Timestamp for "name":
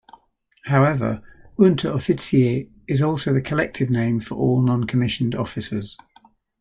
3.91-4.19